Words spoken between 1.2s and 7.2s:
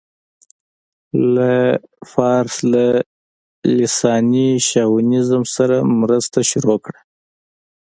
له فارس له لېساني شاونيزم سره مرسته شروع کړه.